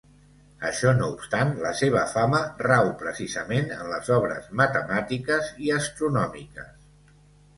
[0.67, 6.73] Això no obstant, la seva fama rau precisament en les obres matemàtiques i astronòmiques.